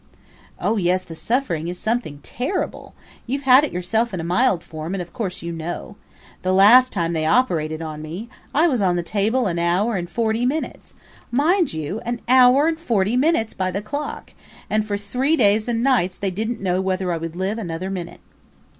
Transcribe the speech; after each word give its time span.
"Oh 0.59 0.77
yes, 0.77 1.03
the 1.03 1.13
suffering 1.13 1.67
is 1.67 1.77
something 1.77 2.21
terrible. 2.23 2.95
You've 3.27 3.43
had 3.43 3.63
it 3.63 3.71
yourself 3.71 4.15
in 4.15 4.19
a 4.19 4.23
mild 4.23 4.63
form 4.63 4.95
and 4.95 5.01
of 5.03 5.13
course 5.13 5.43
you 5.43 5.51
know. 5.51 5.95
The 6.41 6.55
last 6.55 6.91
time 6.91 7.13
they 7.13 7.27
operated 7.27 7.83
on 7.83 8.01
me, 8.01 8.27
I 8.51 8.67
was 8.67 8.81
on 8.81 8.95
the 8.95 9.03
table 9.03 9.45
an 9.45 9.59
hour 9.59 9.93
and 9.97 10.09
forty 10.09 10.43
minutes 10.43 10.95
mind 11.29 11.71
you, 11.73 11.99
an 12.03 12.19
hour 12.27 12.67
and 12.67 12.79
forty 12.79 13.15
minutes 13.15 13.53
by 13.53 13.69
the 13.69 13.83
clock 13.83 14.33
and 14.71 14.83
for 14.87 14.97
three 14.97 15.35
days 15.35 15.67
and 15.67 15.83
nights 15.83 16.17
they 16.17 16.31
didn't 16.31 16.61
know 16.61 16.81
whether 16.81 17.13
I 17.13 17.17
would 17.17 17.35
live 17.35 17.59
another 17.59 17.91
minute." 17.91 18.21